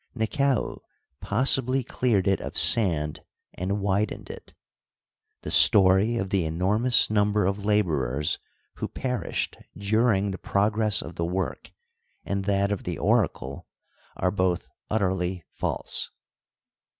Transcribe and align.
Nekau 0.15 0.79
possibly 1.19 1.83
cleared 1.83 2.27
it 2.27 2.41
of 2.41 2.57
sand 2.57 3.19
and 3.53 3.81
widened 3.81 4.31
it. 4.31 4.55
The 5.43 5.51
story 5.51 6.17
of 6.17 6.31
the 6.31 6.43
enormous 6.43 7.11
number 7.11 7.45
of 7.45 7.65
laborers 7.65 8.39
who 8.77 8.87
perished 8.87 9.57
during 9.77 10.31
the 10.31 10.39
progress 10.39 11.03
of 11.03 11.17
the 11.17 11.25
work 11.25 11.71
and 12.25 12.45
that 12.45 12.71
of 12.71 12.81
the 12.81 12.97
oracle 12.97 13.67
are 14.15 14.31
both 14.31 14.69
utterly 14.89 15.43
false. 15.53 16.09